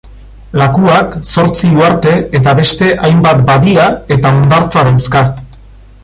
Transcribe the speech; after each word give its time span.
Lakuak 0.59 1.17
zortzi 1.31 1.69
uharte, 1.81 2.13
eta 2.41 2.55
beste 2.59 2.87
hainbat 3.09 3.43
badia 3.53 3.85
eta 4.17 4.31
hondartza 4.39 4.87
dauzka. 4.89 5.23